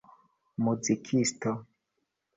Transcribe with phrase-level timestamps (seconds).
[0.63, 1.51] muzikisto